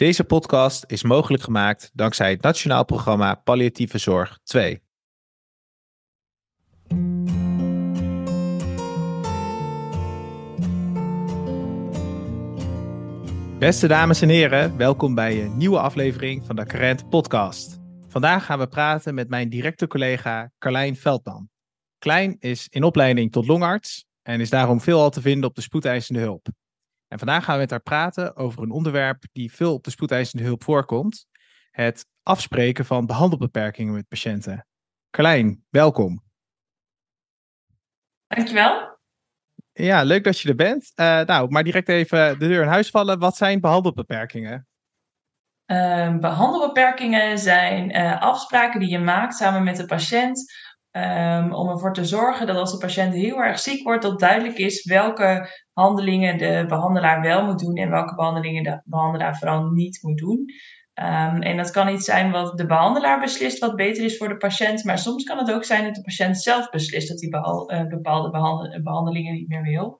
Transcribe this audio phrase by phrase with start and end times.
[0.00, 4.82] Deze podcast is mogelijk gemaakt dankzij het Nationaal Programma Palliatieve Zorg 2.
[13.58, 17.78] Beste dames en heren, welkom bij een nieuwe aflevering van de Current Podcast.
[18.08, 21.48] Vandaag gaan we praten met mijn directe collega Carlijn Veldman.
[21.98, 26.20] Klein is in opleiding tot longarts en is daarom veelal te vinden op de spoedeisende
[26.20, 26.48] hulp.
[27.10, 30.44] En vandaag gaan we met haar praten over een onderwerp die veel op de spoedeisende
[30.44, 31.26] hulp voorkomt:
[31.70, 34.66] het afspreken van behandelbeperkingen met patiënten.
[35.10, 36.22] Carlijn, welkom.
[38.26, 38.98] Dankjewel.
[39.72, 40.92] Ja, leuk dat je er bent.
[40.94, 43.18] Uh, nou, maar direct even de deur in huis vallen.
[43.18, 44.68] Wat zijn behandelbeperkingen?
[45.66, 50.52] Uh, behandelbeperkingen zijn uh, afspraken die je maakt samen met de patiënt
[50.92, 54.58] Um, om ervoor te zorgen dat als de patiënt heel erg ziek wordt, dat duidelijk
[54.58, 59.98] is welke handelingen de behandelaar wel moet doen en welke behandelingen de behandelaar vooral niet
[60.02, 60.38] moet doen.
[60.94, 64.36] Um, en dat kan iets zijn wat de behandelaar beslist wat beter is voor de
[64.36, 67.88] patiënt, maar soms kan het ook zijn dat de patiënt zelf beslist dat hij uh,
[67.88, 69.98] bepaalde behandel behandelingen niet meer wil.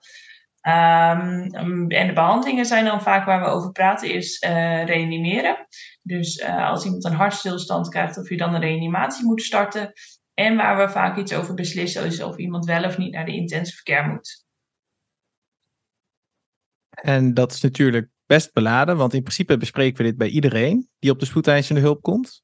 [0.63, 1.51] Um,
[1.89, 5.67] en de behandelingen zijn dan vaak waar we over praten, is uh, reanimeren.
[6.03, 9.93] Dus uh, als iemand een hartstilstand krijgt, of je dan een reanimatie moet starten.
[10.41, 13.35] En waar we vaak iets over beslissen is of iemand wel of niet naar de
[13.35, 14.45] intensive care moet.
[16.91, 21.11] En dat is natuurlijk best beladen, want in principe bespreken we dit bij iedereen die
[21.11, 22.43] op de spoedeisende hulp komt.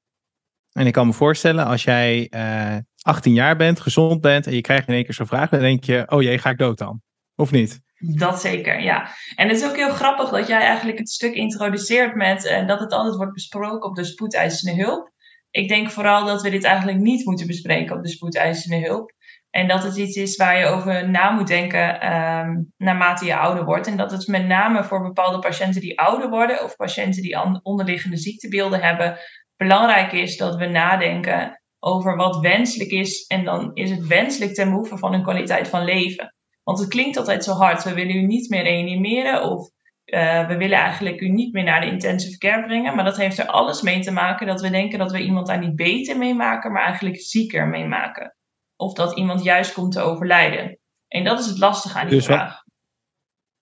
[0.72, 4.54] En ik kan me voorstellen, als jij uh, eh, 18 jaar bent, gezond bent en
[4.54, 6.78] je krijgt in één keer zo'n vraag, dan denk je, oh jee, ga ik dood
[6.78, 7.02] dan?
[7.34, 7.80] Of niet?
[7.98, 9.08] Dat zeker, ja.
[9.34, 12.80] En het is ook heel grappig dat jij eigenlijk het stuk introduceert met uh, dat
[12.80, 15.14] het altijd wordt besproken op de spoedeisende hulp
[15.56, 19.12] ik denk vooral dat we dit eigenlijk niet moeten bespreken op de spoedeisende hulp.
[19.50, 23.64] En dat het iets is waar je over na moet denken um, naarmate je ouder
[23.64, 23.86] wordt.
[23.86, 28.16] En dat het met name voor bepaalde patiënten die ouder worden of patiënten die onderliggende
[28.16, 29.18] ziektebeelden hebben,
[29.56, 33.26] belangrijk is dat we nadenken over wat wenselijk is.
[33.26, 36.34] En dan is het wenselijk ten behoeve van hun kwaliteit van leven.
[36.62, 37.84] Want het klinkt altijd zo hard.
[37.84, 39.70] We willen u niet meer reanimeren of
[40.06, 42.94] uh, we willen eigenlijk u niet meer naar de intensive care brengen.
[42.94, 45.58] Maar dat heeft er alles mee te maken dat we denken dat we iemand daar
[45.58, 48.36] niet beter mee maken, maar eigenlijk zieker mee maken.
[48.76, 50.78] Of dat iemand juist komt te overlijden.
[51.08, 52.52] En dat is het lastige aan die dus vraag.
[52.52, 52.64] Wat,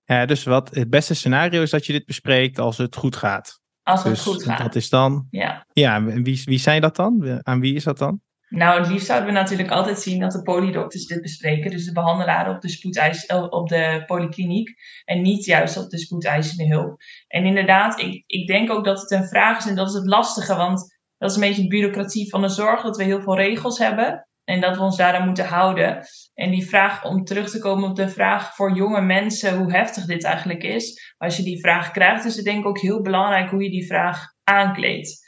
[0.04, 3.60] ja, dus wat het beste scenario is dat je dit bespreekt als het goed gaat.
[3.83, 4.59] Als het dus goed gaat.
[4.59, 5.27] Dat is dan.
[5.31, 5.66] Ja.
[5.72, 7.41] Ja, wie, wie zijn dat dan?
[7.43, 8.21] Aan wie is dat dan?
[8.49, 11.71] Nou, het liefst zouden we natuurlijk altijd zien dat de polydokters dit bespreken.
[11.71, 14.75] Dus de behandelaren op de, spoedeis, eh, op de polykliniek.
[15.05, 16.97] En niet juist op de spoedeisende hulp.
[17.28, 19.66] En inderdaad, ik, ik denk ook dat het een vraag is.
[19.66, 20.56] En dat is het lastige.
[20.56, 22.83] Want dat is een beetje de bureaucratie van de zorg.
[22.83, 24.28] Dat we heel veel regels hebben.
[24.44, 26.06] En dat we ons daaraan moeten houden.
[26.34, 30.04] En die vraag, om terug te komen op de vraag voor jonge mensen, hoe heftig
[30.04, 31.15] dit eigenlijk is.
[31.16, 33.87] Als je die vraag krijgt, is het denk ik ook heel belangrijk hoe je die
[33.87, 35.23] vraag aankleedt.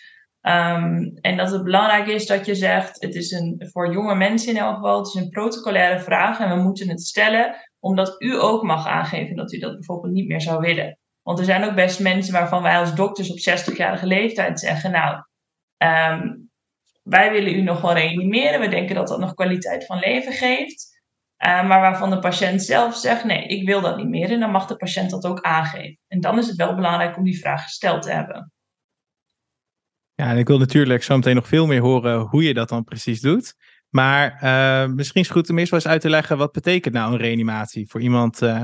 [0.49, 4.53] Um, en dat het belangrijk is dat je zegt, het is een, voor jonge mensen
[4.53, 8.41] in elk geval, het is een protocolaire vraag en we moeten het stellen omdat u
[8.41, 10.99] ook mag aangeven dat u dat bijvoorbeeld niet meer zou willen.
[11.23, 15.25] Want er zijn ook best mensen waarvan wij als dokters op 60-jarige leeftijd zeggen, nou,
[15.77, 16.51] um,
[17.03, 20.95] wij willen u nog wel reanimeren, we denken dat dat nog kwaliteit van leven geeft.
[21.47, 24.51] Uh, maar waarvan de patiënt zelf zegt, nee, ik wil dat niet meer en dan
[24.51, 25.99] mag de patiënt dat ook aangeven.
[26.09, 28.53] En dan is het wel belangrijk om die vraag gesteld te hebben.
[30.17, 32.85] Ja, en ik wil natuurlijk zo meteen nog veel meer horen hoe je dat dan
[32.85, 33.55] precies doet.
[33.89, 36.95] Maar uh, misschien is het goed om eerst wel eens uit te leggen, wat betekent
[36.95, 38.43] nou een reanimatie voor iemand?
[38.43, 38.63] Uh,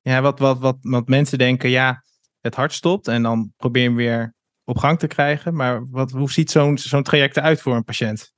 [0.00, 2.02] ja, wat, wat, wat, wat mensen denken, ja,
[2.40, 4.34] het hart stopt en dan probeer je hem weer
[4.64, 5.54] op gang te krijgen.
[5.54, 8.32] Maar wat, hoe ziet zo'n zo'n traject eruit voor een patiënt?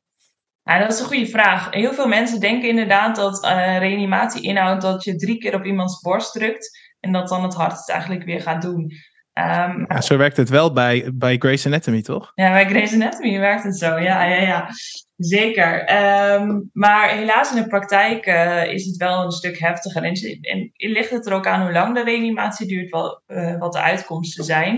[0.63, 1.71] Ja, dat is een goede vraag.
[1.71, 6.01] Heel veel mensen denken inderdaad dat uh, reanimatie inhoudt dat je drie keer op iemands
[6.01, 8.93] borst drukt en dat dan het hart het eigenlijk weer gaat doen.
[9.35, 12.33] Um, ja, zo werkt het wel bij, bij Grey's Anatomy, toch?
[12.35, 13.99] Ja, bij Grey's Anatomy werkt het zo.
[13.99, 14.69] Ja, ja, ja.
[15.17, 15.97] Zeker.
[16.35, 20.03] Um, maar helaas in de praktijk uh, is het wel een stuk heftiger.
[20.03, 23.73] En, en, ligt het er ook aan hoe lang de reanimatie duurt, wat, uh, wat
[23.73, 24.77] de uitkomsten zijn.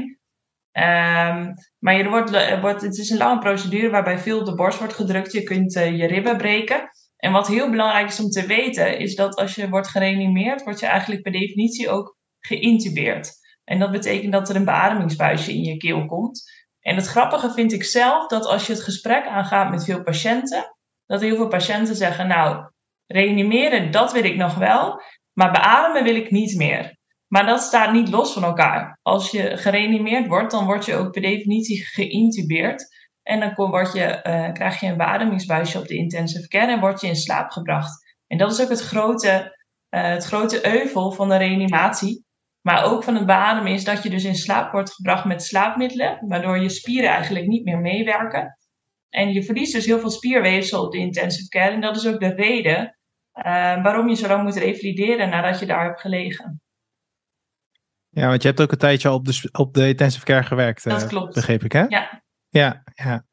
[0.73, 4.79] Um, maar je wordt, wordt, het is een lange procedure waarbij veel op de borst
[4.79, 5.33] wordt gedrukt.
[5.33, 6.91] Je kunt uh, je ribben breken.
[7.17, 10.81] En wat heel belangrijk is om te weten, is dat als je wordt gereanimeerd, word
[10.81, 13.41] je eigenlijk per definitie ook geïntubeerd.
[13.65, 16.43] En dat betekent dat er een beademingsbuisje in je keel komt.
[16.81, 20.77] En het grappige vind ik zelf dat als je het gesprek aangaat met veel patiënten,
[21.07, 22.71] dat heel veel patiënten zeggen: Nou,
[23.07, 27.01] reanimeren, dat wil ik nog wel, maar beademen wil ik niet meer.
[27.27, 28.99] Maar dat staat niet los van elkaar.
[29.03, 33.01] Als je gereanimeerd wordt, dan word je ook per definitie geïntubeerd.
[33.23, 37.01] En dan word je, uh, krijg je een beademingsbuisje op de intensive care en word
[37.01, 38.17] je in slaap gebracht.
[38.27, 39.57] En dat is ook het grote,
[39.91, 42.25] uh, het grote euvel van de reanimatie
[42.63, 46.29] Maar ook van het beademen is dat je dus in slaap wordt gebracht met slaapmiddelen,
[46.29, 48.59] waardoor je spieren eigenlijk niet meer meewerken.
[49.09, 51.71] En je verliest dus heel veel spierweefsel op de intensive care.
[51.71, 52.97] En dat is ook de reden
[53.35, 56.61] uh, waarom je zo lang moet revalideren nadat je daar hebt gelegen.
[58.09, 60.85] Ja, want je hebt ook een tijdje op de, op de intensive care gewerkt.
[60.85, 61.35] Dat uh, klopt.
[61.35, 61.85] Begreep ik, hè?
[61.89, 62.23] Ja.
[62.49, 63.25] Ja, ja.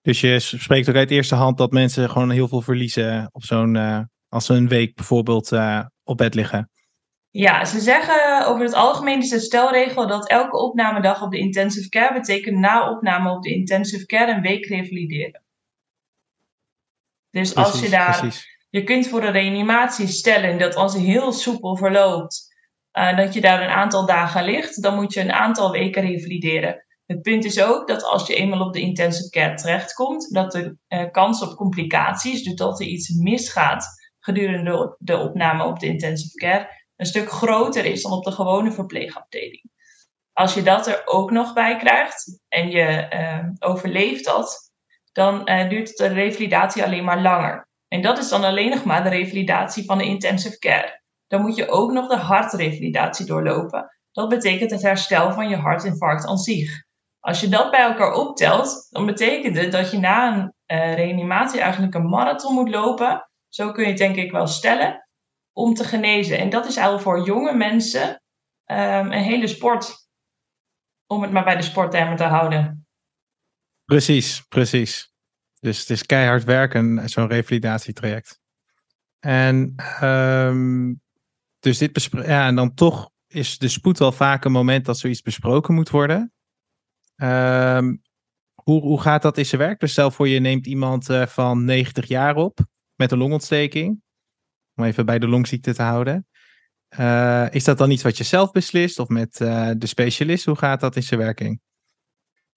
[0.00, 3.74] Dus je spreekt ook uit eerste hand dat mensen gewoon heel veel verliezen op zo'n,
[3.74, 5.52] uh, als ze een week bijvoorbeeld
[6.02, 6.70] op bed liggen.
[7.36, 11.88] Ja, ze zeggen over het algemeen is de stelregel dat elke opnamedag op de intensive
[11.88, 15.44] care betekent na opname op de intensive care een week revalideren.
[17.30, 18.46] Dus precies, als je daar, precies.
[18.70, 22.54] je kunt voor een reanimatie stellen dat als het heel soepel verloopt,
[22.92, 26.84] uh, dat je daar een aantal dagen ligt, dan moet je een aantal weken revalideren.
[27.06, 30.76] Het punt is ook dat als je eenmaal op de intensive care terechtkomt, dat de
[30.88, 33.86] uh, kans op complicaties, dus dat er iets misgaat
[34.18, 38.72] gedurende de opname op de intensive care, een stuk groter is dan op de gewone
[38.72, 39.70] verpleegafdeling.
[40.32, 44.72] Als je dat er ook nog bij krijgt en je uh, overleeft dat,
[45.12, 47.68] dan uh, duurt de revalidatie alleen maar langer.
[47.88, 51.02] En dat is dan alleen nog maar de revalidatie van de intensive care.
[51.26, 53.96] Dan moet je ook nog de hartrevalidatie doorlopen.
[54.12, 56.84] Dat betekent het herstel van je hartinfarct aan zich.
[57.20, 61.60] Als je dat bij elkaar optelt, dan betekent het dat je na een uh, reanimatie
[61.60, 63.28] eigenlijk een marathon moet lopen.
[63.48, 65.05] Zo kun je het denk ik wel stellen
[65.56, 66.38] om te genezen.
[66.38, 68.08] En dat is eigenlijk voor jonge mensen
[68.66, 70.08] um, een hele sport.
[71.06, 72.86] Om het maar bij de sporttermen te houden.
[73.84, 75.12] Precies, precies.
[75.60, 78.40] Dus het is keihard werken, zo'n revalidatietraject.
[79.18, 81.00] En, um,
[81.58, 85.22] dus dit ja, en dan toch is de spoed wel vaak een moment dat zoiets
[85.22, 86.32] besproken moet worden.
[87.16, 88.02] Um,
[88.54, 89.80] hoe, hoe gaat dat in zijn werk?
[89.80, 92.58] Dus stel voor je neemt iemand uh, van 90 jaar op
[92.94, 94.04] met een longontsteking
[94.76, 96.26] om even bij de longziekte te houden.
[96.98, 100.44] Uh, is dat dan iets wat je zelf beslist of met uh, de specialist?
[100.44, 101.60] Hoe gaat dat in zijn werking?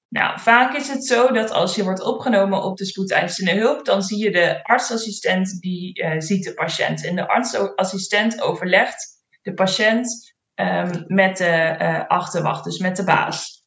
[0.08, 4.04] Nou, vaak is het zo dat als je wordt opgenomen op de spoedeisende hulp, dan
[4.04, 7.06] zie je de artsassistent die uh, ziet de patiënt.
[7.06, 9.08] En de artsassistent overlegt
[9.42, 13.59] de patiënt um, met de achterwacht, dus met de baas.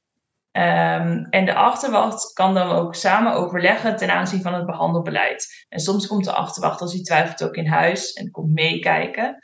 [0.52, 5.66] Um, en de achterwacht kan dan ook samen overleggen ten aanzien van het behandelbeleid.
[5.68, 9.38] En soms komt de achterwacht als hij twijfelt ook in huis en komt meekijken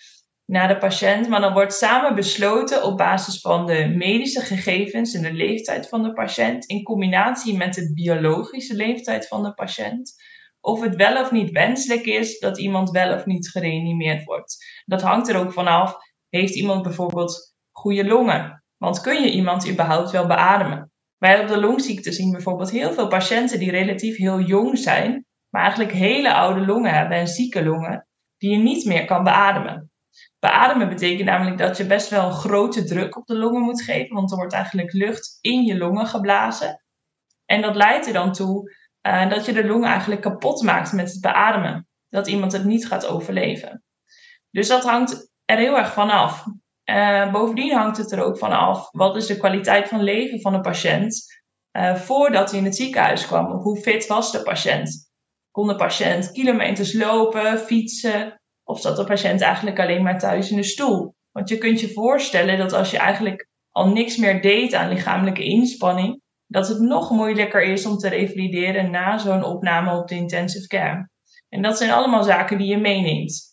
[0.45, 1.29] naar de patiënt.
[1.29, 6.03] Maar dan wordt samen besloten op basis van de medische gegevens en de leeftijd van
[6.03, 10.13] de patiënt, in combinatie met de biologische leeftijd van de patiënt,
[10.61, 14.83] of het wel of niet wenselijk is dat iemand wel of niet gereanimeerd wordt.
[14.85, 15.97] Dat hangt er ook vanaf,
[16.29, 18.65] heeft iemand bijvoorbeeld goede longen?
[18.77, 20.93] Want kun je iemand überhaupt wel beademen?
[21.19, 25.63] Wij op de longziekte zien bijvoorbeeld heel veel patiënten die relatief heel jong zijn, maar
[25.63, 28.07] eigenlijk hele oude longen hebben en zieke longen,
[28.37, 29.91] die je niet meer kan beademen.
[30.39, 34.31] Beademen betekent namelijk dat je best wel grote druk op de longen moet geven, want
[34.31, 36.83] er wordt eigenlijk lucht in je longen geblazen.
[37.45, 38.77] En dat leidt er dan toe
[39.07, 41.89] uh, dat je de longen eigenlijk kapot maakt met het beademen.
[42.09, 43.83] Dat iemand het niet gaat overleven.
[44.51, 46.45] Dus dat hangt er heel erg van af.
[46.91, 50.53] Uh, bovendien hangt het er ook van af wat is de kwaliteit van leven van
[50.53, 51.25] de patiënt
[51.73, 53.47] uh, voordat hij in het ziekenhuis kwam.
[53.47, 55.11] Hoe fit was de patiënt?
[55.51, 58.41] Kon de patiënt kilometers lopen, fietsen?
[58.65, 61.15] Of zat de patiënt eigenlijk alleen maar thuis in de stoel?
[61.33, 65.45] Want je kunt je voorstellen dat als je eigenlijk al niks meer deed aan lichamelijke
[65.45, 70.67] inspanning, dat het nog moeilijker is om te revalideren na zo'n opname op de intensive
[70.67, 71.11] care.
[71.49, 73.48] En dat zijn allemaal zaken die je meeneemt.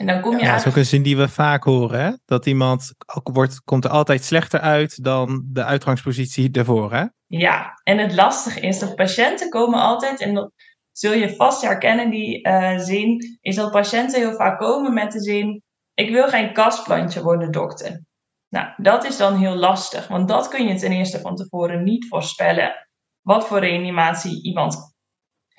[0.00, 2.10] En dan kom je ja, dat is ook een zin die we vaak horen, hè?
[2.24, 2.92] Dat iemand
[3.22, 7.04] wordt, komt er altijd slechter uit dan de uitgangspositie daarvoor, hè?
[7.26, 10.52] Ja, en het lastige is dat patiënten komen altijd, en dat
[10.92, 15.20] zul je vast herkennen, die uh, zin, is dat patiënten heel vaak komen met de
[15.20, 15.62] zin,
[15.94, 18.04] ik wil geen kastplantje worden, dokter.
[18.48, 22.08] Nou, dat is dan heel lastig, want dat kun je ten eerste van tevoren niet
[22.08, 22.88] voorspellen.
[23.20, 24.89] Wat voor reanimatie iemand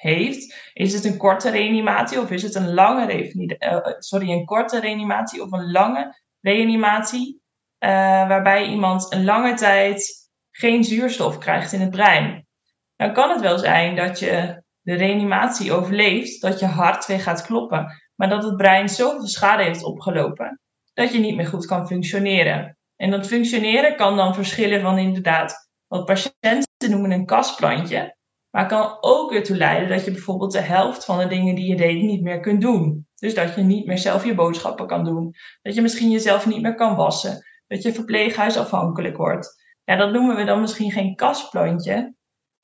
[0.01, 0.71] heeft.
[0.73, 5.41] Is het een korte reanimatie of is het een lange uh, sorry, een korte reanimatie
[5.41, 7.41] of een lange reanimatie?
[7.79, 7.89] Uh,
[8.27, 12.47] waarbij iemand een lange tijd geen zuurstof krijgt in het brein.
[12.95, 17.41] Dan kan het wel zijn dat je de reanimatie overleeft, dat je hart weer gaat
[17.41, 20.61] kloppen, maar dat het brein zoveel schade heeft opgelopen
[20.93, 22.77] dat je niet meer goed kan functioneren.
[22.95, 28.15] En dat functioneren kan dan verschillen van inderdaad wat patiënten noemen een kastplantje.
[28.51, 31.75] Maar kan ook ertoe leiden dat je bijvoorbeeld de helft van de dingen die je
[31.75, 33.07] deed niet meer kunt doen.
[33.15, 35.35] Dus dat je niet meer zelf je boodschappen kan doen.
[35.61, 37.45] Dat je misschien jezelf niet meer kan wassen.
[37.67, 39.63] Dat je verpleeghuisafhankelijk wordt.
[39.83, 42.15] Ja, dat noemen we dan misschien geen kastplantje.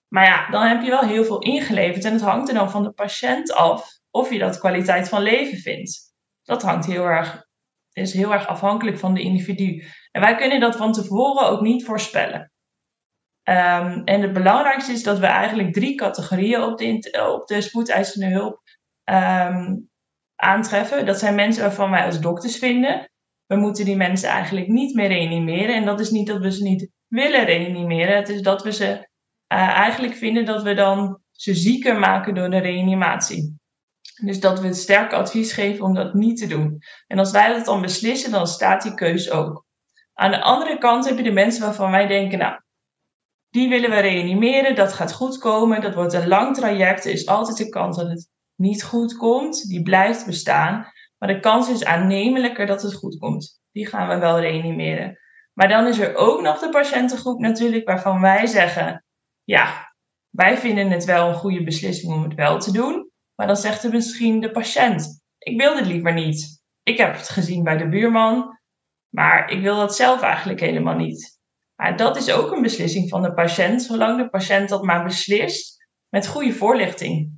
[0.07, 2.05] Maar ja, dan heb je wel heel veel ingeleverd.
[2.05, 5.57] En het hangt er dan van de patiënt af of je dat kwaliteit van leven
[5.57, 6.13] vindt.
[6.43, 7.45] Dat hangt heel erg
[7.97, 9.83] is heel erg afhankelijk van de individu.
[10.11, 12.51] En wij kunnen dat van tevoren ook niet voorspellen.
[13.49, 18.27] Um, en het belangrijkste is dat we eigenlijk drie categorieën op de, op de spoedeisende
[18.27, 18.61] hulp
[19.03, 19.89] um,
[20.35, 21.05] aantreffen.
[21.05, 23.09] Dat zijn mensen waarvan wij als dokters vinden,
[23.45, 25.75] we moeten die mensen eigenlijk niet meer reanimeren.
[25.75, 28.15] En dat is niet dat we ze niet willen reanimeren.
[28.15, 28.85] Het is dat we ze
[29.53, 33.59] uh, eigenlijk vinden dat we dan ze zieker maken door de reanimatie.
[34.21, 36.79] Dus dat we het sterk advies geven om dat niet te doen.
[37.07, 39.65] En als wij dat dan beslissen, dan staat die keus ook.
[40.13, 42.59] Aan de andere kant heb je de mensen waarvan wij denken, nou,
[43.49, 47.27] die willen we reanimeren, dat gaat goed komen, dat wordt een lang traject, er is
[47.27, 51.85] altijd de kans dat het niet goed komt, die blijft bestaan, maar de kans is
[51.85, 53.59] aannemelijker dat het goed komt.
[53.71, 55.19] Die gaan we wel reanimeren.
[55.53, 59.05] Maar dan is er ook nog de patiëntengroep natuurlijk waarvan wij zeggen,
[59.43, 59.95] ja,
[60.29, 63.83] wij vinden het wel een goede beslissing om het wel te doen, maar dan zegt
[63.83, 66.61] er misschien de patiënt, ik wil dit liever niet.
[66.83, 68.59] Ik heb het gezien bij de buurman,
[69.09, 71.36] maar ik wil dat zelf eigenlijk helemaal niet.
[71.77, 75.85] Maar dat is ook een beslissing van de patiënt, zolang de patiënt dat maar beslist
[76.09, 77.31] met goede voorlichting.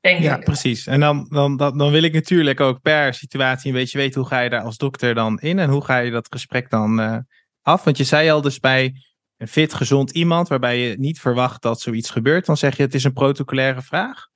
[0.00, 0.86] Denk ja, precies.
[0.86, 4.28] En dan, dan, dan, dan wil ik natuurlijk ook per situatie een beetje weten hoe
[4.28, 7.18] ga je daar als dokter dan in en hoe ga je dat gesprek dan uh,
[7.62, 7.84] af.
[7.84, 8.92] Want je zei al dus bij
[9.36, 12.94] een fit, gezond iemand waarbij je niet verwacht dat zoiets gebeurt, dan zeg je het
[12.94, 14.26] is een protocolaire vraag.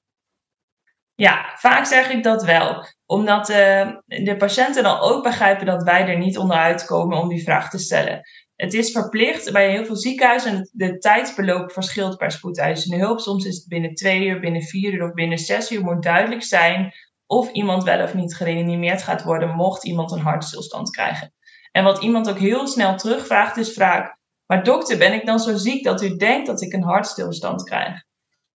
[1.14, 2.86] Ja, vaak zeg ik dat wel.
[3.06, 7.42] Omdat uh, de patiënten dan ook begrijpen dat wij er niet onderuit komen om die
[7.42, 8.20] vraag te stellen.
[8.58, 13.20] Het is verplicht bij heel veel ziekenhuizen en de tijdsbeloop verschilt per spoedeisende hulp.
[13.20, 16.42] Soms is het binnen twee uur, binnen vier uur of binnen zes uur moet duidelijk
[16.42, 16.92] zijn
[17.26, 21.32] of iemand wel of niet gereanimeerd gaat worden mocht iemand een hartstilstand krijgen.
[21.72, 25.56] En wat iemand ook heel snel terugvraagt is vaak, maar dokter, ben ik dan zo
[25.56, 28.04] ziek dat u denkt dat ik een hartstilstand krijg?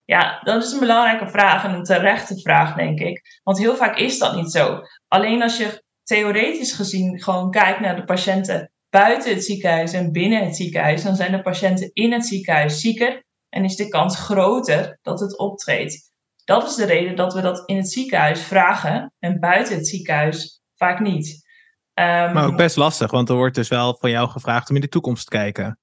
[0.04, 3.40] Ja, dat is een belangrijke vraag en een terechte vraag, denk ik.
[3.42, 4.80] Want heel vaak is dat niet zo.
[5.08, 10.44] Alleen als je theoretisch gezien gewoon kijkt naar de patiënten buiten het ziekenhuis en binnen
[10.44, 14.98] het ziekenhuis, dan zijn de patiënten in het ziekenhuis zieker en is de kans groter
[15.02, 16.10] dat het optreedt.
[16.44, 20.62] Dat is de reden dat we dat in het ziekenhuis vragen en buiten het ziekenhuis
[20.74, 21.50] vaak niet.
[21.94, 24.80] Um, maar ook best lastig, want er wordt dus wel van jou gevraagd om in
[24.80, 25.78] de toekomst te kijken.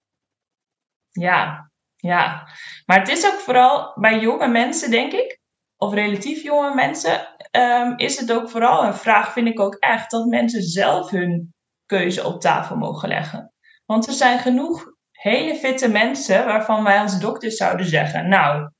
[1.10, 2.48] Ja, ja.
[2.86, 5.40] Maar het is ook vooral bij jonge mensen, denk ik,
[5.78, 10.12] of relatief jonge mensen, um, is het ook vooral een vraag, vind ik ook echt,
[10.12, 11.54] dat mensen zelf hun
[11.90, 13.54] keuze op tafel mogen leggen.
[13.86, 18.72] Want er zijn genoeg hele fitte mensen waarvan wij als dokters zouden zeggen: Nou,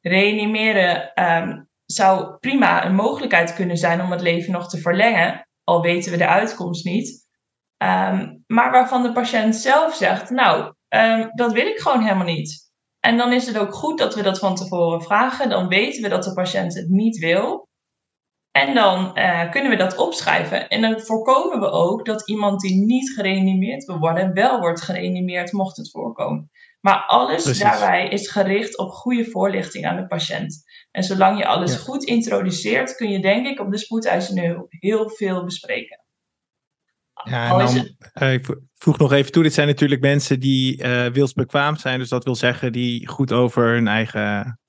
[0.00, 5.82] reanimeren um, zou prima een mogelijkheid kunnen zijn om het leven nog te verlengen, al
[5.82, 7.28] weten we de uitkomst niet.
[7.82, 12.70] Um, maar waarvan de patiënt zelf zegt: Nou, um, dat wil ik gewoon helemaal niet.
[13.00, 15.48] En dan is het ook goed dat we dat van tevoren vragen.
[15.48, 17.68] Dan weten we dat de patiënt het niet wil.
[18.52, 20.68] En dan uh, kunnen we dat opschrijven.
[20.68, 25.52] En dan voorkomen we ook dat iemand die niet gereanimeerd wil worden, wel wordt gereanimeerd,
[25.52, 26.50] mocht het voorkomen.
[26.80, 30.62] Maar alles daarbij is gericht op goede voorlichting aan de patiënt.
[30.90, 35.10] En zolang je alles goed introduceert, kun je denk ik op de spoedeisende hulp heel
[35.10, 36.00] veel bespreken.
[37.24, 41.06] Ja, en dan, uh, ik voeg nog even toe, dit zijn natuurlijk mensen die uh,
[41.06, 41.98] wilsbekwaam zijn.
[41.98, 44.60] Dus dat wil zeggen die goed over hun eigen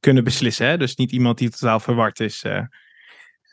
[0.00, 0.66] kunnen beslissen.
[0.66, 0.76] Hè?
[0.76, 2.44] Dus niet iemand die totaal verward is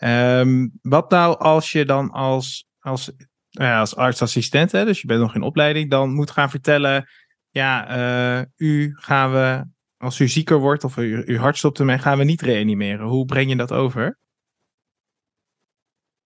[0.02, 3.12] Ehm, wat nou als je dan als, als,
[3.50, 7.10] nou ja, als artsassistent, hè, dus je bent nog in opleiding, dan moet gaan vertellen,
[7.50, 7.98] ja,
[8.38, 9.66] uh, u gaan we,
[9.98, 13.08] als u zieker wordt of u, uw hart stopt ermee, gaan we niet reanimeren.
[13.08, 14.18] Hoe breng je dat over?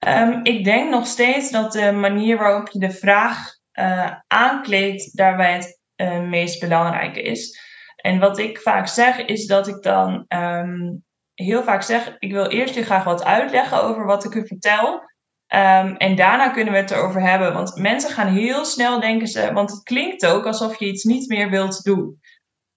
[0.07, 5.53] Um, ik denk nog steeds dat de manier waarop je de vraag uh, aankleedt daarbij
[5.53, 7.59] het uh, meest belangrijke is.
[7.95, 11.04] En wat ik vaak zeg is dat ik dan um,
[11.35, 14.93] heel vaak zeg, ik wil eerst je graag wat uitleggen over wat ik u vertel.
[15.53, 17.53] Um, en daarna kunnen we het erover hebben.
[17.53, 21.27] Want mensen gaan heel snel denken ze, want het klinkt ook alsof je iets niet
[21.27, 22.19] meer wilt doen.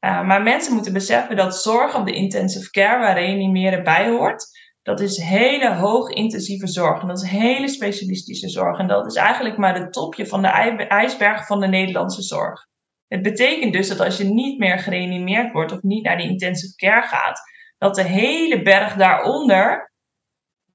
[0.05, 4.47] Uh, maar mensen moeten beseffen dat zorg op de intensive care, waar reanimeren bij hoort,
[4.83, 7.01] dat is hele hoog intensieve zorg.
[7.01, 8.79] En dat is hele specialistische zorg.
[8.79, 10.49] En dat is eigenlijk maar het topje van de
[10.89, 12.67] ijsberg van de Nederlandse zorg.
[13.07, 16.75] Het betekent dus dat als je niet meer gereanimeerd wordt of niet naar die intensive
[16.75, 17.41] care gaat,
[17.79, 19.93] dat de hele berg daaronder,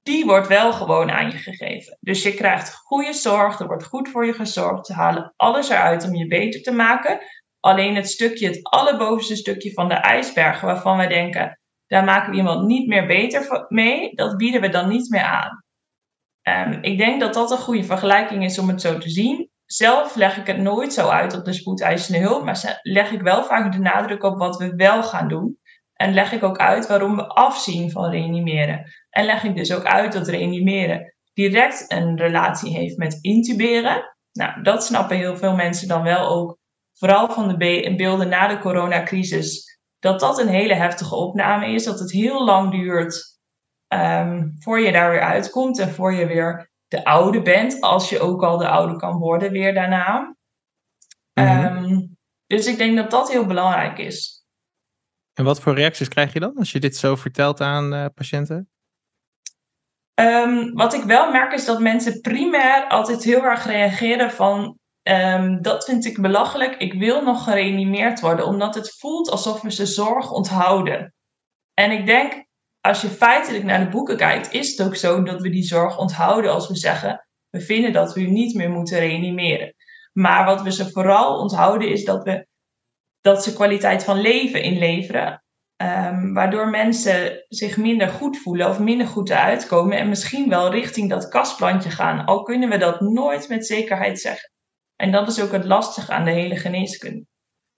[0.02, 1.98] die wordt wel gewoon aan je gegeven.
[2.00, 4.86] Dus je krijgt goede zorg, er wordt goed voor je gezorgd.
[4.86, 7.18] Ze halen alles eruit om je beter te maken.
[7.60, 12.36] Alleen het stukje, het allerbovenste stukje van de ijsberg, waarvan we denken, daar maken we
[12.36, 15.62] iemand niet meer beter mee, dat bieden we dan niet meer aan.
[16.48, 19.50] Um, ik denk dat dat een goede vergelijking is om het zo te zien.
[19.66, 23.44] Zelf leg ik het nooit zo uit op de spoedeisende hulp, maar leg ik wel
[23.44, 25.58] vaak de nadruk op wat we wel gaan doen.
[25.94, 28.92] En leg ik ook uit waarom we afzien van reanimeren.
[29.10, 34.14] En leg ik dus ook uit dat reanimeren direct een relatie heeft met intuberen.
[34.32, 36.58] Nou, dat snappen heel veel mensen dan wel ook,
[36.98, 37.56] vooral van de
[37.96, 42.70] beelden na de coronacrisis, dat dat een hele heftige opname is, dat het heel lang
[42.70, 43.38] duurt
[43.88, 48.20] um, voor je daar weer uitkomt en voor je weer de oude bent, als je
[48.20, 50.36] ook al de oude kan worden weer daarna.
[51.34, 52.12] Mm
[52.46, 54.43] dus ik denk dat dat heel belangrijk is.
[55.34, 58.68] En wat voor reacties krijg je dan als je dit zo vertelt aan uh, patiënten?
[60.20, 65.62] Um, wat ik wel merk is dat mensen primair altijd heel erg reageren van um,
[65.62, 69.86] dat vind ik belachelijk, ik wil nog gereanimeerd worden, omdat het voelt alsof we ze
[69.86, 71.14] zorg onthouden.
[71.74, 72.46] En ik denk,
[72.80, 75.98] als je feitelijk naar de boeken kijkt, is het ook zo dat we die zorg
[75.98, 79.74] onthouden als we zeggen, we vinden dat we u niet meer moeten reanimeren.
[80.12, 82.46] Maar wat we ze vooral onthouden is dat, we,
[83.24, 85.42] dat ze kwaliteit van leven inleveren.
[85.82, 90.70] Um, waardoor mensen zich minder goed voelen of minder goed eruit komen en misschien wel
[90.70, 92.24] richting dat kastplantje gaan.
[92.24, 94.50] Al kunnen we dat nooit met zekerheid zeggen.
[94.96, 97.26] En dat is ook het lastige aan de hele geneeskunde.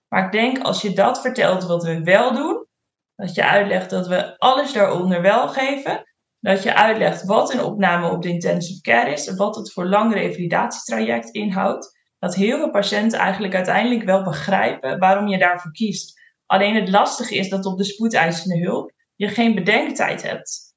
[0.09, 2.67] Maar ik denk als je dat vertelt wat we wel doen,
[3.15, 6.03] dat je uitlegt dat we alles daaronder wel geven,
[6.41, 10.15] dat je uitlegt wat een opname op de intensive care is wat het voor lang
[10.15, 16.21] revalidatietraject inhoudt, dat heel veel patiënten eigenlijk uiteindelijk wel begrijpen waarom je daarvoor kiest.
[16.47, 20.75] Alleen het lastige is dat op de spoedeisende hulp je geen bedenktijd hebt.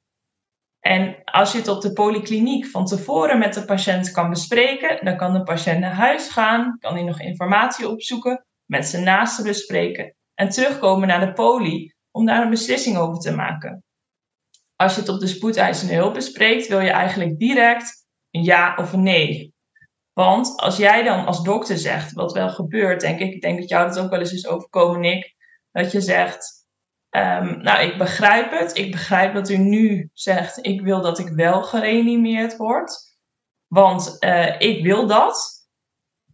[0.79, 5.17] En als je het op de polykliniek van tevoren met de patiënt kan bespreken, dan
[5.17, 10.15] kan de patiënt naar huis gaan, kan hij nog informatie opzoeken, met zijn naasten bespreken
[10.34, 13.84] en terugkomen naar de poli om daar een beslissing over te maken.
[14.75, 18.93] Als je het op de spoedeisende hulp bespreekt, wil je eigenlijk direct een ja of
[18.93, 19.53] een nee.
[20.19, 23.69] Want als jij dan als dokter zegt, wat wel gebeurt, denk ik, ik denk dat
[23.69, 25.35] jou dat ook wel eens is overkomen, Nick,
[25.71, 26.67] dat je zegt,
[27.09, 28.77] um, nou, ik begrijp het.
[28.77, 33.17] Ik begrijp dat u nu zegt, ik wil dat ik wel gereanimeerd word.
[33.67, 35.67] Want uh, ik wil dat.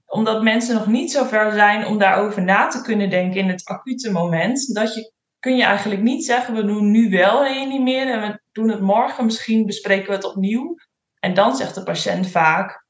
[0.05, 3.65] Omdat mensen nog niet zo ver zijn om daarover na te kunnen denken in het
[3.65, 4.73] acute moment.
[4.73, 8.69] Dat je, kun je eigenlijk niet zeggen, we doen nu wel reanimeren en we doen
[8.69, 10.75] het morgen, misschien bespreken we het opnieuw.
[11.19, 12.84] En dan zegt de patiënt vaak,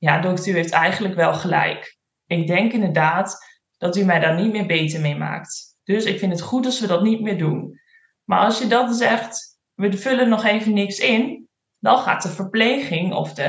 [0.00, 1.98] ja dokter, u heeft eigenlijk wel gelijk.
[2.26, 3.38] Ik denk inderdaad
[3.78, 5.76] dat u mij daar niet meer beter mee maakt.
[5.84, 7.80] Dus ik vind het goed als we dat niet meer doen.
[8.24, 13.12] Maar als je dat zegt, we vullen nog even niks in, dan gaat de verpleging
[13.14, 13.46] of de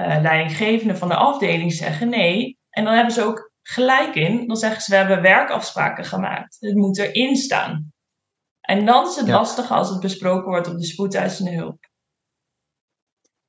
[0.00, 2.58] uh, leidinggevende van de afdeling zeggen nee.
[2.70, 4.46] En dan hebben ze ook gelijk in.
[4.46, 6.56] Dan zeggen ze, we hebben werkafspraken gemaakt.
[6.60, 7.92] Het moet erin staan.
[8.60, 9.32] En dan is het ja.
[9.32, 11.78] lastig als het besproken wordt op de spoedeisende hulp.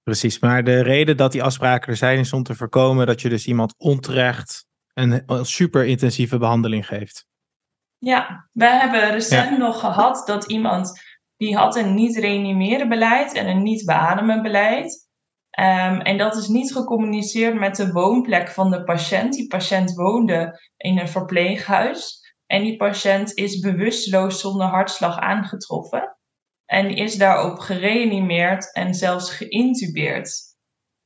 [0.08, 3.30] Precies, maar de reden dat die afspraken er zijn is om te voorkomen dat je
[3.30, 7.28] dus iemand onterecht een super intensieve behandeling geeft.
[7.98, 11.02] Ja, we hebben recent nog gehad dat iemand
[11.38, 15.08] die had een niet reanimeren beleid en een niet beademen beleid.
[15.60, 19.34] Um, en dat is niet gecommuniceerd met de woonplek van de patiënt.
[19.34, 22.20] Die patiënt woonde in een verpleeghuis.
[22.46, 26.16] En die patiënt is bewusteloos zonder hartslag aangetroffen.
[26.67, 30.45] En is daarop gereanimeerd en zelfs geïntubeerd.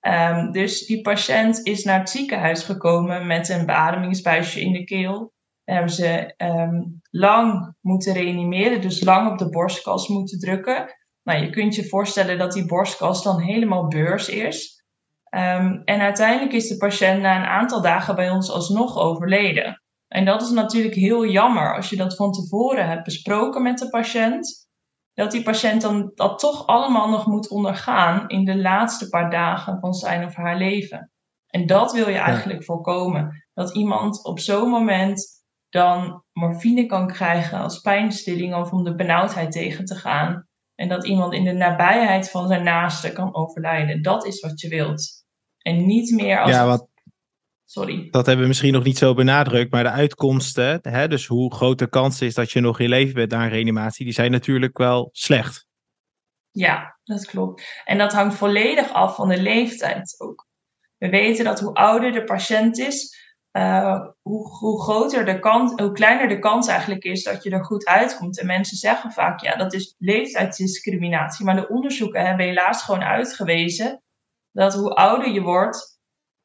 [0.02, 5.34] Um, dus die patiënt is naar het ziekenhuis gekomen met een beademingsbuisje in de keel
[5.64, 10.96] hebben ze um, lang moeten reanimeren, dus lang op de borstkas moeten drukken.
[11.24, 14.84] Nou, je kunt je voorstellen dat die borstkas dan helemaal beurs is.
[15.30, 19.82] Um, en uiteindelijk is de patiënt na een aantal dagen bij ons alsnog overleden.
[20.08, 23.90] En dat is natuurlijk heel jammer als je dat van tevoren hebt besproken met de
[23.90, 24.70] patiënt.
[25.22, 29.80] Dat die patiënt dan dat toch allemaal nog moet ondergaan in de laatste paar dagen
[29.80, 31.12] van zijn of haar leven.
[31.48, 33.46] En dat wil je eigenlijk voorkomen.
[33.54, 39.52] Dat iemand op zo'n moment dan morfine kan krijgen als pijnstilling of om de benauwdheid
[39.52, 40.48] tegen te gaan.
[40.76, 44.02] En dat iemand in de nabijheid van zijn naaste kan overlijden.
[44.02, 45.26] Dat is wat je wilt.
[45.58, 46.52] En niet meer als.
[46.52, 46.88] Ja, wat,
[47.72, 48.08] Sorry.
[48.10, 51.80] Dat hebben we misschien nog niet zo benadrukt, maar de uitkomsten, hè, dus hoe groot
[51.80, 54.78] de kans is dat je nog in leven bent na een reanimatie, die zijn natuurlijk
[54.78, 55.66] wel slecht.
[56.50, 57.82] Ja, dat klopt.
[57.86, 60.48] En dat hangt volledig af van de leeftijd ook.
[60.98, 63.16] We weten dat hoe ouder de patiënt is,
[63.52, 67.66] uh, hoe, hoe, groter de kans, hoe kleiner de kans eigenlijk is dat je er
[67.66, 68.40] goed uitkomt.
[68.40, 71.46] En mensen zeggen vaak, ja, dat is leeftijdsdiscriminatie.
[71.46, 74.02] Maar de onderzoeken hebben helaas gewoon uitgewezen
[74.52, 75.91] dat hoe ouder je wordt,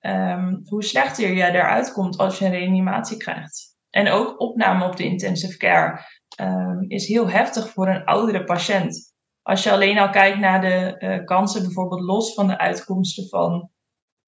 [0.07, 3.77] um, hoe slechter je eruit komt als je een reanimatie krijgt.
[3.91, 6.01] En ook opname op de intensive care
[6.41, 9.15] um, is heel heftig voor een oudere patiënt.
[9.43, 13.71] Als je alleen al kijkt naar de uh, kansen, bijvoorbeeld los van de uitkomsten van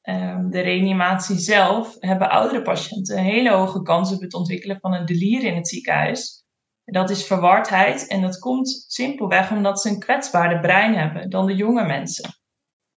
[0.02, 4.94] um, de reanimatie zelf hebben oudere patiënten een hele hoge kans op het ontwikkelen van
[4.94, 6.44] een delier in het ziekenhuis.
[6.84, 11.54] dat is verwardheid en dat komt simpelweg omdat ze een kwetsbaarder brein hebben dan de
[11.54, 12.30] jonge mensen.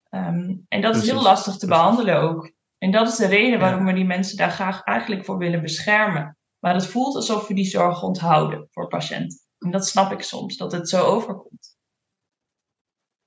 [0.10, 2.58] Ehm, en dat is heel lastig te behandelen ook.
[2.80, 6.38] En dat is de reden waarom we die mensen daar graag eigenlijk voor willen beschermen.
[6.60, 9.40] Maar het voelt alsof we die zorg onthouden voor patiënten.
[9.60, 11.78] En dat snap ik soms, dat het zo overkomt.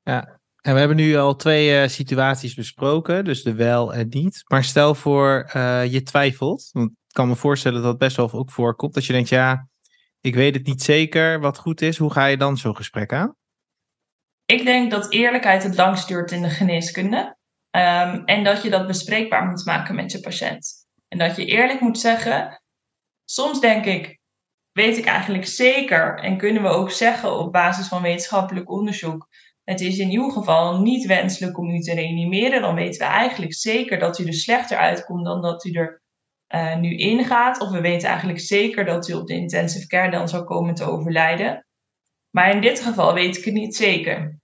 [0.03, 4.43] Ja, en we hebben nu al twee uh, situaties besproken, dus de wel en niet.
[4.47, 8.33] Maar stel voor uh, je twijfelt, want ik kan me voorstellen dat dat best wel
[8.33, 8.95] ook voorkomt.
[8.95, 9.69] Dat je denkt, ja,
[10.21, 11.99] ik weet het niet zeker wat goed is.
[11.99, 13.37] Hoe ga je dan zo'n gesprek aan?
[14.45, 17.37] Ik denk dat eerlijkheid het langst duurt in de geneeskunde.
[17.77, 20.87] Um, en dat je dat bespreekbaar moet maken met je patiënt.
[21.09, 22.63] En dat je eerlijk moet zeggen,
[23.25, 24.21] soms denk ik,
[24.73, 29.29] weet ik eigenlijk zeker en kunnen we ook zeggen op basis van wetenschappelijk onderzoek,
[29.65, 33.55] het is in uw geval niet wenselijk om u te reanimeren, dan weten we eigenlijk
[33.55, 36.03] zeker dat u er slechter uitkomt dan dat u er
[36.55, 37.61] uh, nu ingaat.
[37.61, 40.85] Of we weten eigenlijk zeker dat u op de intensive care dan zou komen te
[40.85, 41.67] overlijden.
[42.31, 44.41] Maar in dit geval weet ik het niet zeker.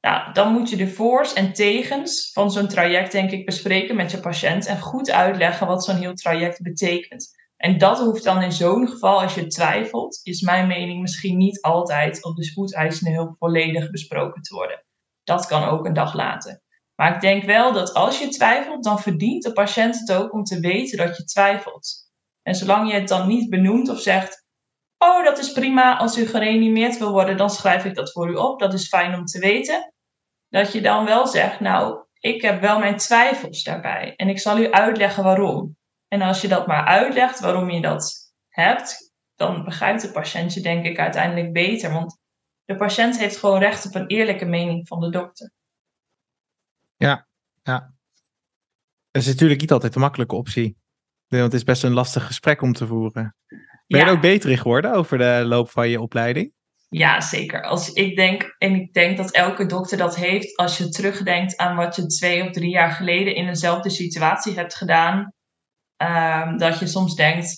[0.00, 4.10] Nou, dan moet je de voor's en tegens van zo'n traject, denk ik, bespreken met
[4.10, 7.36] je patiënt en goed uitleggen wat zo'n heel traject betekent.
[7.56, 11.60] En dat hoeft dan in zo'n geval, als je twijfelt, is mijn mening misschien niet
[11.62, 14.84] altijd op de spoedeisende hulp volledig besproken te worden.
[15.24, 16.62] Dat kan ook een dag later.
[16.94, 20.44] Maar ik denk wel dat als je twijfelt, dan verdient de patiënt het ook om
[20.44, 22.10] te weten dat je twijfelt.
[22.42, 24.46] En zolang je het dan niet benoemt of zegt:
[24.98, 28.34] Oh, dat is prima, als u gereanimeerd wil worden, dan schrijf ik dat voor u
[28.34, 28.60] op.
[28.60, 29.92] Dat is fijn om te weten.
[30.48, 34.58] Dat je dan wel zegt: Nou, ik heb wel mijn twijfels daarbij en ik zal
[34.58, 35.76] u uitleggen waarom.
[36.08, 40.60] En als je dat maar uitlegt waarom je dat hebt, dan begrijpt de patiënt je
[40.60, 41.92] denk ik uiteindelijk beter.
[41.92, 42.18] Want
[42.64, 45.50] de patiënt heeft gewoon recht op een eerlijke mening van de dokter.
[46.96, 47.28] Ja,
[47.62, 47.94] ja.
[49.10, 50.76] Dat is natuurlijk niet altijd een makkelijke optie.
[51.26, 53.36] Want het is best een lastig gesprek om te voeren.
[53.88, 56.52] Ben je er ook beter in geworden over de loop van je opleiding?
[56.88, 57.62] Ja, zeker.
[57.62, 61.76] Als ik denk, en ik denk dat elke dokter dat heeft, als je terugdenkt aan
[61.76, 65.32] wat je twee of drie jaar geleden in dezelfde situatie hebt gedaan,
[65.96, 67.56] um, dat je soms denkt,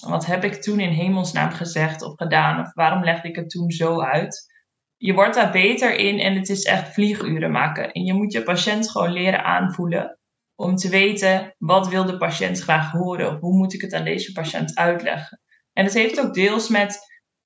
[0.00, 2.60] wat heb ik toen in hemelsnaam gezegd of gedaan?
[2.60, 4.54] Of waarom legde ik het toen zo uit?
[4.96, 7.92] Je wordt daar beter in en het is echt vlieguren maken.
[7.92, 10.18] En je moet je patiënt gewoon leren aanvoelen
[10.54, 14.04] om te weten wat wil de patiënt graag horen of hoe moet ik het aan
[14.04, 15.40] deze patiënt uitleggen.
[15.76, 16.98] En het heeft ook deels met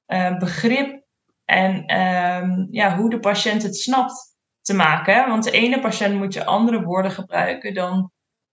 [0.06, 1.02] uh, begrip
[1.44, 5.28] en um, ja, hoe de patiënt het snapt te maken.
[5.28, 8.12] Want de ene patiënt moet je andere woorden gebruiken dan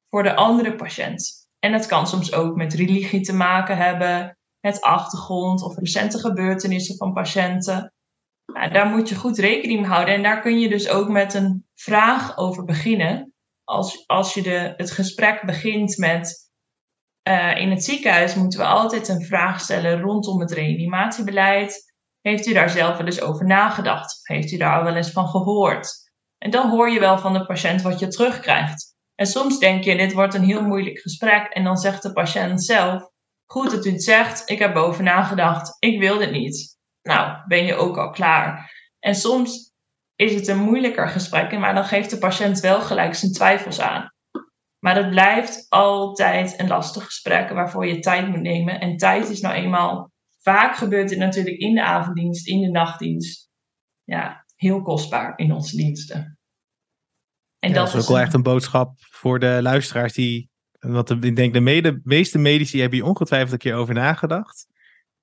[0.09, 1.47] voor de andere patiënt.
[1.59, 6.97] En het kan soms ook met religie te maken hebben, met achtergrond of recente gebeurtenissen
[6.97, 7.93] van patiënten.
[8.71, 10.13] Daar moet je goed rekening mee houden.
[10.13, 13.33] En daar kun je dus ook met een vraag over beginnen.
[13.63, 16.46] Als, als je de, het gesprek begint met.
[17.27, 21.93] Uh, in het ziekenhuis moeten we altijd een vraag stellen rondom het reanimatiebeleid.
[22.21, 24.19] Heeft u daar zelf wel eens over nagedacht?
[24.23, 25.89] Heeft u daar al wel eens van gehoord?
[26.37, 28.95] En dan hoor je wel van de patiënt wat je terugkrijgt.
[29.15, 31.47] En soms denk je, dit wordt een heel moeilijk gesprek.
[31.47, 33.09] En dan zegt de patiënt zelf,
[33.45, 36.77] goed dat u het zegt, ik heb boven nagedacht, ik wil dit niet.
[37.01, 38.71] Nou, ben je ook al klaar.
[38.99, 39.71] En soms
[40.15, 44.11] is het een moeilijker gesprek, maar dan geeft de patiënt wel gelijk zijn twijfels aan.
[44.79, 48.79] Maar het blijft altijd een lastig gesprek waarvoor je tijd moet nemen.
[48.79, 50.11] En tijd is nou eenmaal,
[50.41, 53.49] vaak gebeurt het natuurlijk in de avonddienst, in de nachtdienst.
[54.03, 56.39] Ja, heel kostbaar in onze diensten.
[57.59, 60.49] En dat, is ook wel echt een boodschap voor de luisteraars die.
[60.79, 64.67] Want ik denk de meeste medici hebben hier ongetwijfeld een keer over nagedacht.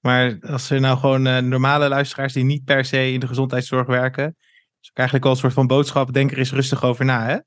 [0.00, 3.86] Maar als er nou gewoon uh, normale luisteraars die niet per se in de gezondheidszorg
[3.86, 4.36] werken,
[4.80, 6.12] is ook eigenlijk wel een soort van boodschap.
[6.12, 7.38] Denk er eens rustig over na, hè?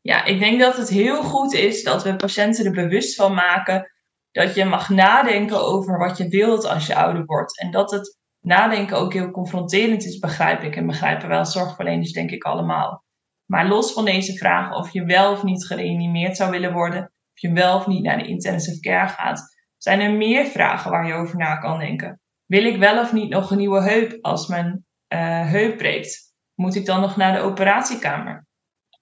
[0.00, 3.92] Ja, ik denk dat het heel goed is dat we patiënten er bewust van maken
[4.30, 7.60] dat je mag nadenken over wat je wilt als je ouder wordt.
[7.60, 10.76] En dat het nadenken ook heel confronterend is, begrijp ik.
[10.76, 13.04] En begrijpen wel zorgverleners, denk ik allemaal.
[13.46, 17.40] Maar los van deze vraag of je wel of niet gereanimeerd zou willen worden, of
[17.40, 21.14] je wel of niet naar de intensive care gaat, zijn er meer vragen waar je
[21.14, 22.20] over na kan denken.
[22.46, 26.34] Wil ik wel of niet nog een nieuwe heup als mijn uh, heup breekt?
[26.54, 28.46] Moet ik dan nog naar de operatiekamer?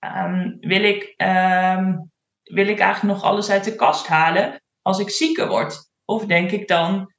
[0.00, 2.10] Um, wil, ik, um,
[2.42, 5.90] wil ik eigenlijk nog alles uit de kast halen als ik zieker word?
[6.04, 7.14] Of denk ik dan,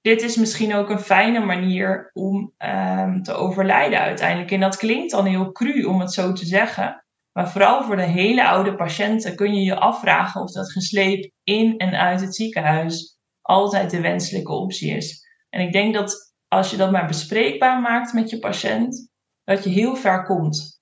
[0.00, 4.50] dit is misschien ook een fijne manier om um, te overlijden uiteindelijk.
[4.50, 7.04] En dat klinkt dan heel cru om het zo te zeggen.
[7.32, 11.76] Maar vooral voor de hele oude patiënten kun je je afvragen of dat gesleep in
[11.76, 15.26] en uit het ziekenhuis altijd de wenselijke optie is.
[15.48, 19.10] En ik denk dat als je dat maar bespreekbaar maakt met je patiënt,
[19.44, 20.77] dat je heel ver komt.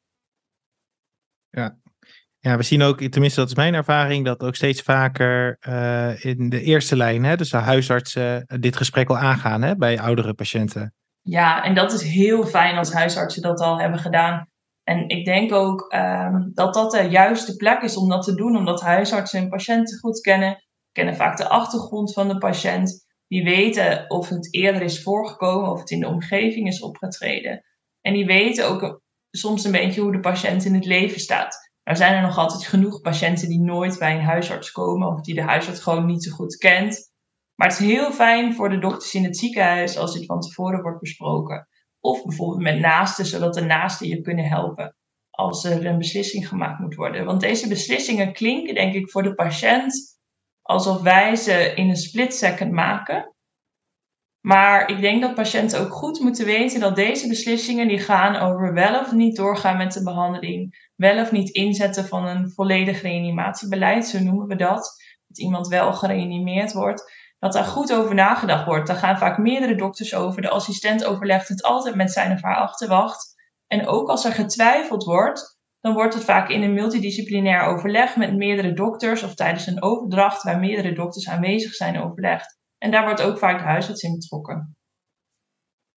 [2.47, 6.49] Ja, we zien ook, tenminste dat is mijn ervaring, dat ook steeds vaker uh, in
[6.49, 10.95] de eerste lijn, hè, dus de huisartsen, dit gesprek al aangaan hè, bij oudere patiënten.
[11.23, 14.49] Ja, en dat is heel fijn als huisartsen dat al hebben gedaan.
[14.83, 18.57] En ik denk ook um, dat dat de juiste plek is om dat te doen,
[18.57, 23.07] omdat huisartsen hun patiënten goed kennen, kennen vaak de achtergrond van de patiënt.
[23.27, 27.65] Die weten of het eerder is voorgekomen, of het in de omgeving is opgetreden.
[28.01, 31.66] En die weten ook soms een beetje hoe de patiënt in het leven staat.
[31.87, 35.35] Er zijn er nog altijd genoeg patiënten die nooit bij een huisarts komen of die
[35.35, 37.13] de huisarts gewoon niet zo goed kent.
[37.55, 40.83] Maar het is heel fijn voor de dokters in het ziekenhuis als dit van tevoren
[40.83, 41.69] wordt besproken.
[42.01, 44.97] Of bijvoorbeeld met naasten, zodat de naasten je kunnen helpen
[45.31, 47.25] als er een beslissing gemaakt moet worden.
[47.25, 50.19] Want deze beslissingen klinken, denk ik, voor de patiënt
[50.63, 53.36] alsof wij ze in een split second maken.
[54.47, 58.73] Maar ik denk dat patiënten ook goed moeten weten dat deze beslissingen die gaan over
[58.73, 64.07] wel of niet doorgaan met de behandeling, wel of niet inzetten van een volledig reanimatiebeleid,
[64.07, 68.87] zo noemen we dat, dat iemand wel gereanimeerd wordt, dat daar goed over nagedacht wordt.
[68.87, 70.43] Daar gaan vaak meerdere dokters over.
[70.43, 73.35] De assistent overlegt het altijd met zijn of haar achterwacht.
[73.67, 78.37] En ook als er getwijfeld wordt, dan wordt het vaak in een multidisciplinair overleg met
[78.37, 82.57] meerdere dokters of tijdens een overdracht waar meerdere dokters aanwezig zijn overlegd.
[82.87, 84.77] En daar wordt ook vaak de huisarts in betrokken.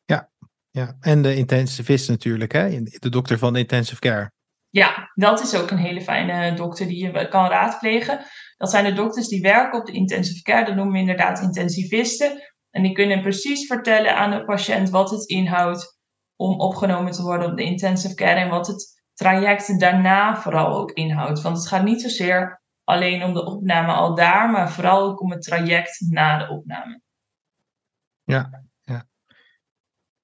[0.06, 0.30] Ja,
[0.69, 0.95] ja.
[0.99, 2.82] en de intensivist natuurlijk, hè?
[2.84, 4.32] de dokter van de intensive care.
[4.69, 8.19] Ja, dat is ook een hele fijne dokter die je kan raadplegen.
[8.58, 10.65] Dat zijn de dokters die werken op de intensive care.
[10.65, 12.54] Dat noemen we inderdaad intensivisten.
[12.69, 15.99] En die kunnen precies vertellen aan de patiënt wat het inhoudt
[16.36, 18.39] om opgenomen te worden op de intensive care.
[18.39, 21.41] En wat het traject daarna vooral ook inhoudt.
[21.41, 22.59] Want het gaat niet zozeer
[22.89, 27.02] alleen om de opname al daar, maar vooral ook om het traject na de opname.
[28.23, 29.06] Ja, ja.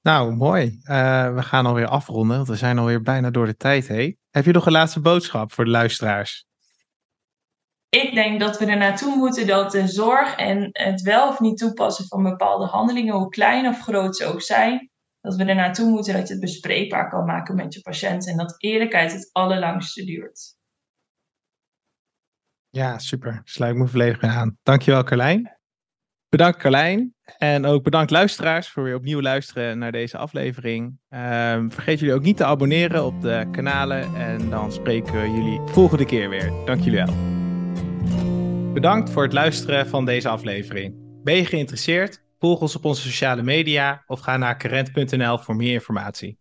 [0.02, 0.80] Nou, mooi.
[0.84, 4.18] Uh, we gaan alweer afronden, want we zijn alweer bijna door de tijd heen.
[4.32, 6.46] Heb je nog een laatste boodschap voor de luisteraars?
[7.90, 11.58] Ik denk dat we er naartoe moeten dat de zorg en het wel of niet
[11.58, 14.90] toepassen van bepaalde handelingen, hoe klein of groot ze ook zijn,
[15.22, 18.38] dat we er naartoe moeten dat je het bespreekbaar kan maken met je patiënt en
[18.38, 20.55] dat eerlijkheid het allerlangste duurt.
[22.76, 23.42] Ja, super.
[23.44, 24.58] Sluit me volledig aan.
[24.64, 25.58] Dankjewel, Carlijn.
[26.30, 27.14] Bedankt, Carlijn.
[27.38, 31.00] En ook bedankt, luisteraars, voor weer opnieuw luisteren naar deze aflevering.
[31.10, 34.16] Um, vergeet jullie ook niet te abonneren op de kanalen.
[34.16, 36.52] En dan spreken we jullie volgende keer weer.
[36.66, 37.14] Dank jullie wel.
[38.74, 40.94] Bedankt voor het luisteren van deze aflevering.
[41.24, 42.24] Ben je geïnteresseerd?
[42.40, 46.38] Volg ons op onze sociale media of ga naar current.nl voor meer informatie.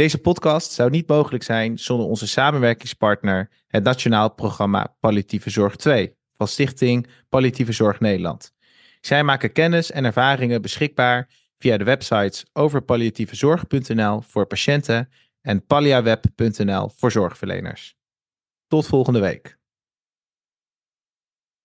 [0.00, 6.16] Deze podcast zou niet mogelijk zijn zonder onze samenwerkingspartner, het Nationaal Programma Palliatieve Zorg 2
[6.32, 8.54] van Stichting Palliatieve Zorg Nederland.
[9.00, 15.08] Zij maken kennis en ervaringen beschikbaar via de websites overpalliatievezorg.nl voor patiënten
[15.40, 17.96] en palliaweb.nl voor zorgverleners.
[18.66, 19.59] Tot volgende week.